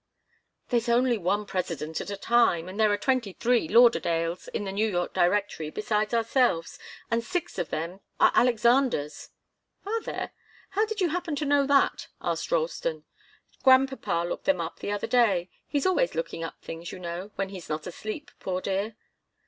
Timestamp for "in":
4.47-4.63